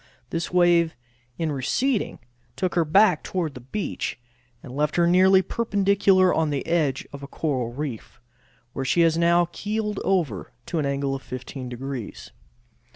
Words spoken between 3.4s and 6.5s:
the beach, and left her nearly perpendicular on